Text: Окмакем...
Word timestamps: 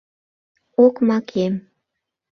Окмакем... 0.83 1.53